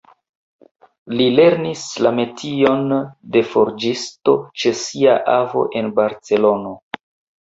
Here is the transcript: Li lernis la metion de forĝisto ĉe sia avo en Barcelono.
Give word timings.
Li 1.17 1.25
lernis 1.39 1.81
la 2.05 2.11
metion 2.19 2.81
de 3.35 3.43
forĝisto 3.49 4.33
ĉe 4.63 4.73
sia 4.79 5.13
avo 5.35 5.63
en 5.83 5.93
Barcelono. 6.01 6.73